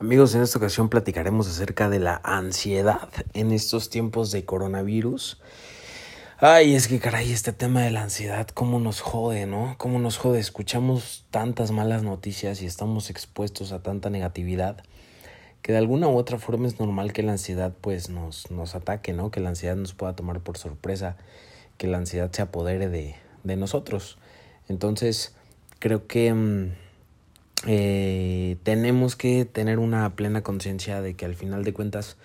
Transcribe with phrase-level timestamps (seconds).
[0.00, 5.42] Amigos, en esta ocasión platicaremos acerca de la ansiedad en estos tiempos de coronavirus.
[6.38, 9.74] Ay, es que caray, este tema de la ansiedad, cómo nos jode, ¿no?
[9.76, 10.38] Cómo nos jode.
[10.38, 14.82] Escuchamos tantas malas noticias y estamos expuestos a tanta negatividad
[15.60, 19.12] que de alguna u otra forma es normal que la ansiedad pues nos, nos ataque,
[19.12, 19.30] ¿no?
[19.30, 21.18] Que la ansiedad nos pueda tomar por sorpresa,
[21.76, 24.16] que la ansiedad se apodere de, de nosotros.
[24.66, 25.34] Entonces,
[25.78, 26.32] creo que...
[26.32, 26.89] Mm,
[27.66, 32.16] eh, tenemos que tener una plena conciencia de que al final de cuentas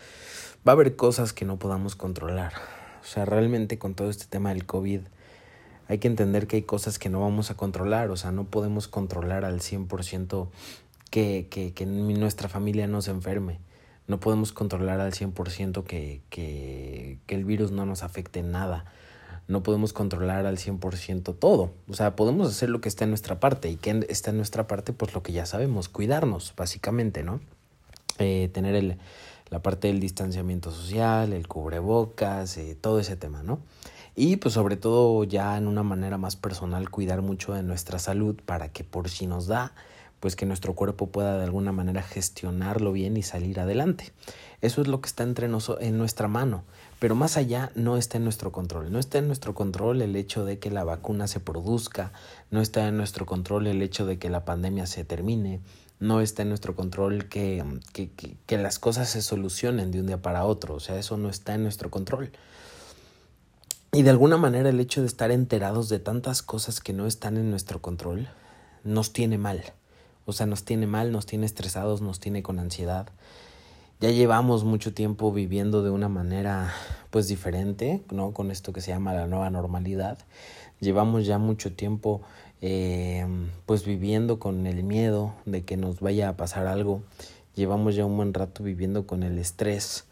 [0.67, 2.53] va a haber cosas que no podamos controlar.
[3.01, 5.01] O sea, realmente con todo este tema del COVID
[5.87, 8.09] hay que entender que hay cosas que no vamos a controlar.
[8.11, 10.47] O sea, no podemos controlar al 100%
[11.11, 13.59] que, que, que nuestra familia no se enferme.
[14.07, 18.85] No podemos controlar al 100% que, que, que el virus no nos afecte en nada
[19.47, 21.71] no podemos controlar al 100% todo.
[21.87, 23.69] O sea, podemos hacer lo que está en nuestra parte.
[23.69, 24.93] ¿Y qué está en nuestra parte?
[24.93, 27.39] Pues lo que ya sabemos, cuidarnos, básicamente, ¿no?
[28.17, 28.97] Eh, tener el,
[29.49, 33.59] la parte del distanciamiento social, el cubrebocas, eh, todo ese tema, ¿no?
[34.15, 38.35] Y pues sobre todo ya en una manera más personal cuidar mucho de nuestra salud
[38.45, 39.73] para que por si nos da,
[40.19, 44.11] pues que nuestro cuerpo pueda de alguna manera gestionarlo bien y salir adelante.
[44.61, 46.63] Eso es lo que está entre en nuestra mano,
[46.99, 48.91] pero más allá no está en nuestro control.
[48.91, 52.11] No está en nuestro control el hecho de que la vacuna se produzca,
[52.51, 55.61] no está en nuestro control el hecho de que la pandemia se termine,
[55.99, 60.07] no está en nuestro control que, que, que, que las cosas se solucionen de un
[60.07, 62.31] día para otro, o sea, eso no está en nuestro control.
[63.91, 67.37] Y de alguna manera el hecho de estar enterados de tantas cosas que no están
[67.37, 68.27] en nuestro control
[68.83, 69.63] nos tiene mal.
[70.25, 73.07] O sea, nos tiene mal, nos tiene estresados, nos tiene con ansiedad.
[74.01, 76.73] Ya llevamos mucho tiempo viviendo de una manera
[77.11, 78.31] pues diferente, ¿no?
[78.31, 80.17] Con esto que se llama la nueva normalidad.
[80.79, 82.21] Llevamos ya mucho tiempo
[82.61, 83.25] eh,
[83.67, 87.03] pues viviendo con el miedo de que nos vaya a pasar algo.
[87.55, 90.05] Llevamos ya un buen rato viviendo con el estrés,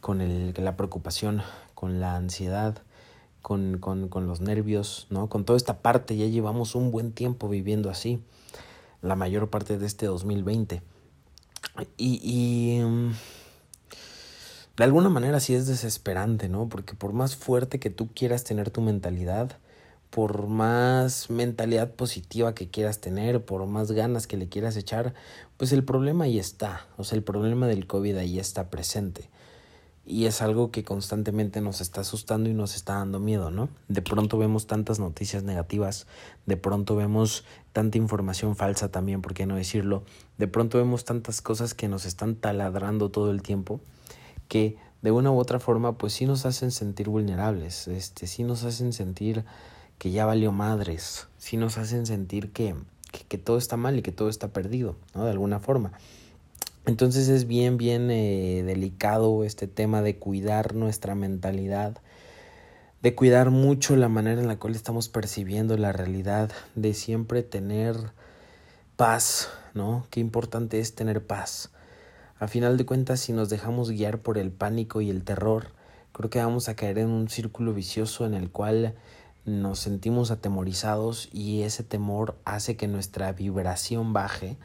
[0.00, 1.42] con el, la preocupación,
[1.74, 2.82] con la ansiedad,
[3.40, 5.28] con, con, con los nervios, ¿no?
[5.28, 8.20] Con toda esta parte ya llevamos un buen tiempo viviendo así
[9.02, 10.82] la mayor parte de este 2020.
[11.96, 13.12] Y, y mm,
[14.76, 16.68] de alguna manera sí es desesperante, ¿no?
[16.68, 19.58] Porque por más fuerte que tú quieras tener tu mentalidad,
[20.10, 25.14] por más mentalidad positiva que quieras tener, por más ganas que le quieras echar,
[25.56, 26.86] pues el problema ahí está.
[26.96, 29.30] O sea, el problema del COVID ahí está presente
[30.10, 33.68] y es algo que constantemente nos está asustando y nos está dando miedo, ¿no?
[33.88, 36.06] De pronto vemos tantas noticias negativas,
[36.46, 40.02] de pronto vemos tanta información falsa también, ¿por qué no decirlo?
[40.36, 43.80] De pronto vemos tantas cosas que nos están taladrando todo el tiempo
[44.48, 48.64] que de una u otra forma pues sí nos hacen sentir vulnerables, este sí nos
[48.64, 49.44] hacen sentir
[49.98, 52.74] que ya valió madres, sí nos hacen sentir que,
[53.12, 55.24] que, que todo está mal y que todo está perdido, ¿no?
[55.24, 55.92] De alguna forma.
[56.86, 61.98] Entonces es bien, bien eh, delicado este tema de cuidar nuestra mentalidad,
[63.02, 67.96] de cuidar mucho la manera en la cual estamos percibiendo la realidad, de siempre tener
[68.96, 70.06] paz, ¿no?
[70.10, 71.70] Qué importante es tener paz.
[72.38, 75.72] A final de cuentas, si nos dejamos guiar por el pánico y el terror,
[76.12, 78.94] creo que vamos a caer en un círculo vicioso en el cual
[79.44, 84.56] nos sentimos atemorizados y ese temor hace que nuestra vibración baje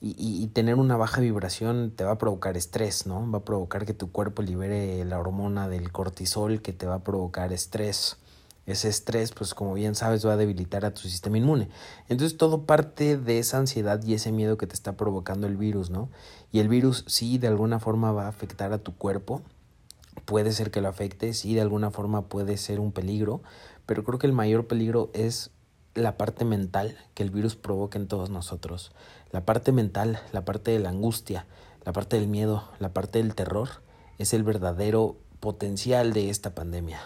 [0.00, 3.30] y, y, tener una baja vibración te va a provocar estrés, ¿no?
[3.30, 7.04] Va a provocar que tu cuerpo libere la hormona del cortisol que te va a
[7.04, 8.18] provocar estrés.
[8.66, 11.68] Ese estrés, pues como bien sabes, va a debilitar a tu sistema inmune.
[12.08, 15.90] Entonces todo parte de esa ansiedad y ese miedo que te está provocando el virus,
[15.90, 16.08] ¿no?
[16.50, 19.42] Y el virus sí de alguna forma va a afectar a tu cuerpo.
[20.24, 23.42] Puede ser que lo afecte, sí de alguna forma puede ser un peligro,
[23.84, 25.50] pero creo que el mayor peligro es
[25.94, 28.92] la parte mental que el virus provoca en todos nosotros.
[29.30, 31.46] La parte mental, la parte de la angustia,
[31.84, 33.68] la parte del miedo, la parte del terror
[34.18, 37.00] es el verdadero potencial de esta pandemia.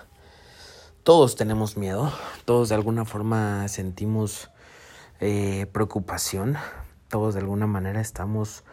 [1.02, 2.12] Todos tenemos miedo,
[2.44, 4.50] todos de alguna forma sentimos
[5.20, 6.56] eh, preocupación,
[7.08, 8.64] todos de alguna manera estamos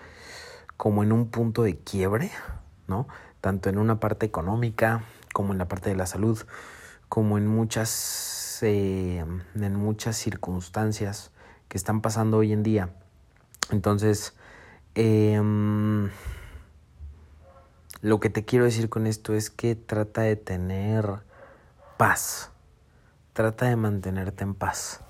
[0.77, 2.31] como en un punto de quiebre,
[2.87, 3.07] ¿no?
[3.41, 5.03] Tanto en una parte económica
[5.33, 6.39] como en la parte de la salud,
[7.09, 9.25] como en muchas eh,
[9.55, 11.31] en muchas circunstancias
[11.67, 12.89] que están pasando hoy en día.
[13.71, 14.33] Entonces,
[14.93, 16.09] em,
[18.01, 21.23] lo que te quiero decir con esto es que trata de tener
[21.97, 22.51] paz,
[23.33, 25.01] trata de mantenerte en paz.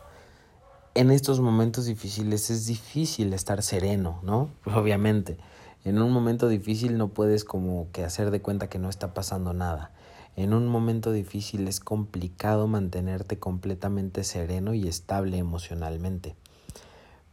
[0.94, 4.50] En estos momentos difíciles es difícil estar sereno, ¿no?
[4.74, 5.38] obviamente,
[5.83, 9.53] en un momento difícil no puedes como que hacer de cuenta que no está pasando
[9.53, 9.91] nada.
[10.36, 16.36] En un momento difícil es complicado mantenerte completamente sereno y estable emocionalmente.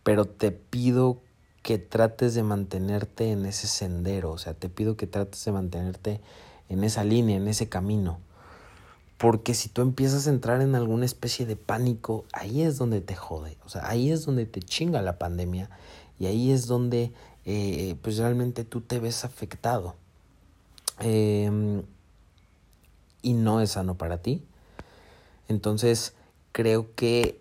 [0.05, 1.19] Pero te pido
[1.63, 6.21] que trates de mantenerte en ese sendero, o sea, te pido que trates de mantenerte
[6.69, 8.19] en esa línea, en ese camino.
[9.19, 13.15] Porque si tú empiezas a entrar en alguna especie de pánico, ahí es donde te
[13.15, 15.71] jode, o sea, ahí es donde te chinga la pandemia
[16.19, 17.13] y ahí es donde
[17.45, 19.95] eh, pues realmente tú te ves afectado.
[20.99, 21.83] Em,
[23.23, 24.45] y no es sano para ti.
[25.49, 26.15] Entonces,
[26.53, 27.41] creo que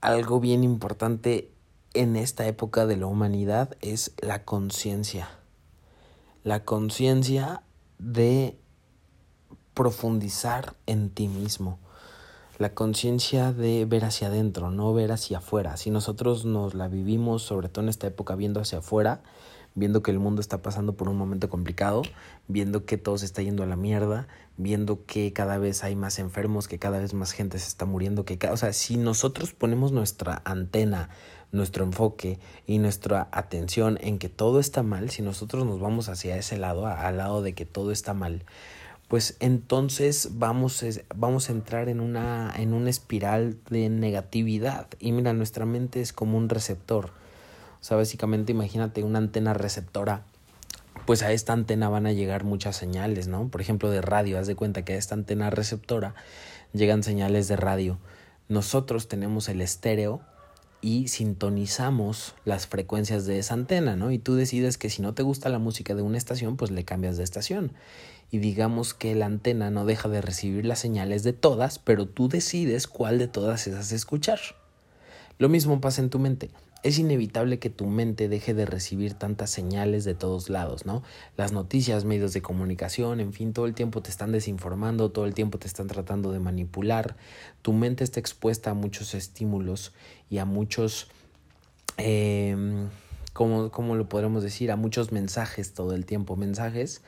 [0.00, 1.50] algo bien importante
[1.94, 5.30] en esta época de la humanidad es la conciencia.
[6.42, 7.62] La conciencia
[7.98, 8.58] de
[9.72, 11.78] profundizar en ti mismo.
[12.58, 15.76] La conciencia de ver hacia adentro, no ver hacia afuera.
[15.76, 19.22] Si nosotros nos la vivimos, sobre todo en esta época, viendo hacia afuera,
[19.74, 22.02] viendo que el mundo está pasando por un momento complicado,
[22.48, 26.18] viendo que todo se está yendo a la mierda, viendo que cada vez hay más
[26.18, 29.92] enfermos, que cada vez más gente se está muriendo, que o sea, si nosotros ponemos
[29.92, 31.10] nuestra antena,
[31.50, 36.36] nuestro enfoque y nuestra atención en que todo está mal, si nosotros nos vamos hacia
[36.36, 38.44] ese lado, al lado de que todo está mal,
[39.08, 40.84] pues entonces vamos,
[41.14, 44.88] vamos a entrar en una, en una espiral de negatividad.
[44.98, 47.12] Y mira, nuestra mente es como un receptor
[47.84, 50.24] o sea, básicamente imagínate una antena receptora.
[51.04, 53.48] Pues a esta antena van a llegar muchas señales, ¿no?
[53.48, 54.38] Por ejemplo, de radio.
[54.38, 56.14] Haz de cuenta que a esta antena receptora
[56.72, 57.98] llegan señales de radio.
[58.48, 60.22] Nosotros tenemos el estéreo
[60.80, 64.12] y sintonizamos las frecuencias de esa antena, ¿no?
[64.12, 66.86] Y tú decides que si no te gusta la música de una estación, pues le
[66.86, 67.72] cambias de estación.
[68.30, 72.30] Y digamos que la antena no deja de recibir las señales de todas, pero tú
[72.30, 74.40] decides cuál de todas esas escuchar.
[75.38, 76.50] Lo mismo pasa en tu mente
[76.84, 81.02] es inevitable que tu mente deje de recibir tantas señales de todos lados, ¿no?
[81.34, 85.32] Las noticias, medios de comunicación, en fin, todo el tiempo te están desinformando, todo el
[85.32, 87.16] tiempo te están tratando de manipular.
[87.62, 89.94] Tu mente está expuesta a muchos estímulos
[90.28, 91.08] y a muchos...
[91.96, 92.54] Eh,
[93.32, 94.70] ¿cómo, ¿Cómo lo podremos decir?
[94.70, 97.00] A muchos mensajes todo el tiempo, mensajes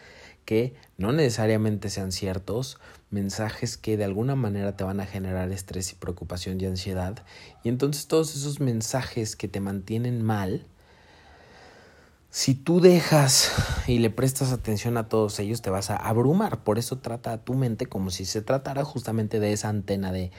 [0.46, 2.78] que no necesariamente sean ciertos,
[3.10, 7.25] mensajes que de alguna manera te van a generar estrés y preocupación y ansiedad.
[7.62, 10.64] Y entonces todos esos mensajes que te mantienen mal,
[12.31, 13.52] si tú dejas
[13.87, 16.64] y le prestas atención a todos ellos, te vas a abrumar.
[16.64, 20.31] Por eso trata a tu mente como si se tratara justamente de esa antena de,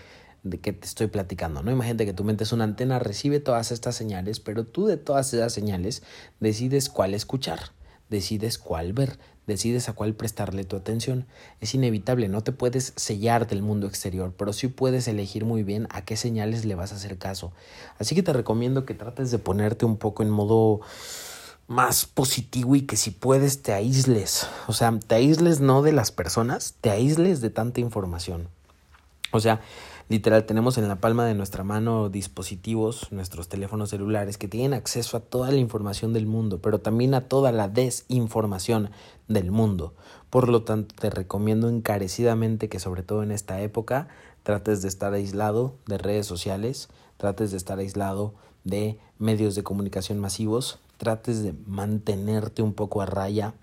[0.44, 1.72] de que te estoy platicando, ¿no?
[1.72, 5.34] Imagínate que tu mente es una antena, recibe todas estas señales, pero tú de todas
[5.34, 6.04] esas señales
[6.40, 7.72] decides cuál escuchar,
[8.10, 11.26] decides cuál ver, decides a cuál prestarle tu atención.
[11.62, 15.88] Es inevitable, no te puedes sellar del mundo exterior, pero sí puedes elegir muy bien
[15.90, 17.52] a qué señales le vas a hacer caso.
[17.98, 20.82] Así que te recomiendo que trates de ponerte un poco en modo
[21.68, 24.48] más positivo y que si puedes te aísles.
[24.68, 28.48] O sea, te aísles no de las personas, te aísles de tanta información.
[29.32, 29.62] O sea,
[30.10, 35.18] Literal, tenemos en la palma de nuestra mano dispositivos, nuestros teléfonos celulares, que tienen acceso
[35.18, 38.90] a toda la información del mundo, pero también a toda la desinformación
[39.28, 39.96] del mundo.
[40.30, 44.08] Por lo tanto, te recomiendo encarecidamente que sobre todo en esta época
[44.44, 46.88] trates de estar aislado de redes sociales,
[47.18, 48.34] trates de estar aislado
[48.64, 53.56] de medios de comunicación masivos, trates de mantenerte un poco a raya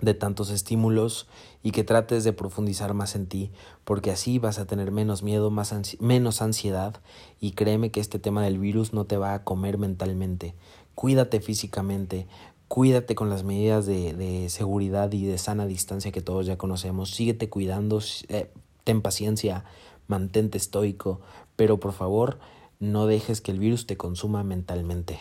[0.00, 1.26] de tantos estímulos
[1.62, 3.50] y que trates de profundizar más en ti,
[3.84, 5.52] porque así vas a tener menos miedo,
[6.00, 7.00] menos ansiedad
[7.40, 10.54] y créeme que este tema del virus no te va a comer mentalmente.
[10.94, 12.26] Cuídate físicamente,
[12.68, 17.10] cuídate con las medidas de, de seguridad y de sana distancia que todos ya conocemos,
[17.10, 18.50] síguete cuidando, eh,
[18.84, 19.64] ten paciencia,
[20.06, 21.20] mantente estoico,
[21.56, 22.38] pero por favor
[22.78, 25.18] no dejes que el virus te consuma mentalmente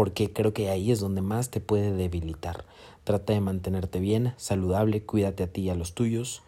[0.00, 2.64] porque creo que ahí es donde más te puede debilitar.
[3.04, 6.42] Trata de mantenerte bien, saludable, cuídate a ti y a los tuyos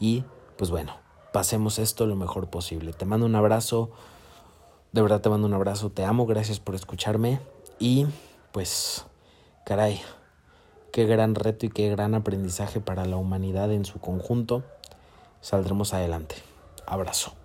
[0.00, 0.24] y
[0.56, 0.96] pues bueno,
[1.32, 2.92] pasemos esto lo mejor posible.
[2.92, 3.90] Te mando un abrazo,
[4.92, 7.40] de verdad te mando un abrazo, te amo, gracias por escucharme
[7.78, 8.06] y
[8.52, 9.06] pues
[9.64, 10.00] caray,
[10.92, 14.62] qué gran reto y qué gran aprendizaje para la humanidad en su conjunto.
[15.40, 16.36] Saldremos adelante.
[16.86, 17.41] Abrazo.